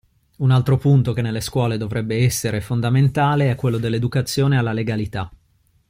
Un 0.37 0.49
altro 0.49 0.77
punto 0.77 1.13
che 1.13 1.21
nelle 1.21 1.41
scuole 1.41 1.77
dovrebbe 1.77 2.23
essere 2.23 2.59
fondamentale 2.59 3.51
è 3.51 3.55
quello 3.55 3.77
dell'educazione 3.77 4.57
alla 4.57 4.73
legalità. 4.73 5.31